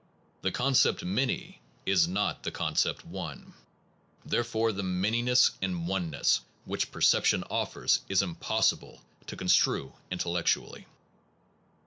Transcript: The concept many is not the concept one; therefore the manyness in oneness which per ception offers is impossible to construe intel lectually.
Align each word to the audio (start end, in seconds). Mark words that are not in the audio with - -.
The 0.41 0.49
concept 0.51 1.05
many 1.05 1.61
is 1.85 2.07
not 2.07 2.41
the 2.41 2.49
concept 2.49 3.05
one; 3.05 3.53
therefore 4.25 4.71
the 4.71 4.81
manyness 4.81 5.51
in 5.61 5.85
oneness 5.85 6.41
which 6.65 6.89
per 6.89 7.01
ception 7.01 7.43
offers 7.51 8.01
is 8.09 8.23
impossible 8.23 9.03
to 9.27 9.35
construe 9.35 9.93
intel 10.11 10.33
lectually. 10.41 10.85